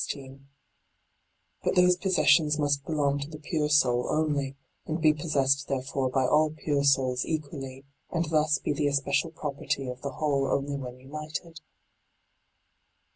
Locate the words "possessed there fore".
5.13-6.09